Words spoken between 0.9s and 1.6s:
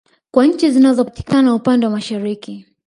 patikana